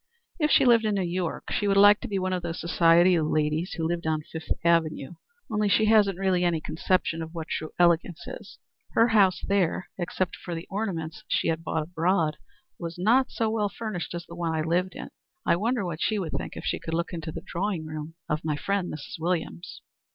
[0.39, 3.19] "If she lived in New York she would like to be one of those society
[3.19, 5.13] ladies who live on Fifth Avenue;
[5.47, 8.57] only she hasn't really any conception of what true elegance is.
[8.93, 12.37] Her house there, except for the ornaments she had bought abroad,
[12.79, 15.09] was not so well furnished as the one I lived in.
[15.45, 18.43] I wonder what she would think if she could look into the drawing room of
[18.43, 19.19] my friend Mrs.
[19.19, 19.81] Williams."